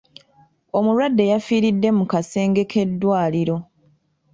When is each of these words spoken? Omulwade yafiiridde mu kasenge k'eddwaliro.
Omulwade 0.77 1.23
yafiiridde 1.31 1.89
mu 1.97 2.05
kasenge 2.11 2.61
k'eddwaliro. 2.71 3.57